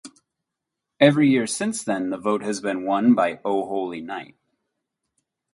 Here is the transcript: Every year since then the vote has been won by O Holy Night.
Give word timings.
Every 0.99 1.29
year 1.29 1.45
since 1.45 1.83
then 1.83 2.09
the 2.09 2.17
vote 2.17 2.41
has 2.41 2.59
been 2.59 2.85
won 2.87 3.13
by 3.13 3.39
O 3.45 3.67
Holy 3.67 4.01
Night. 4.01 4.35